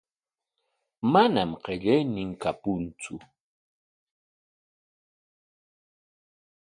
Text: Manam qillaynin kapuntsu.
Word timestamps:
Manam 1.11 1.51
qillaynin 1.63 2.29
kapuntsu. 2.41 3.13